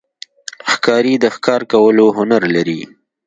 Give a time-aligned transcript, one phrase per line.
[0.71, 2.81] ښکاري د ښکار کولو هنر لري.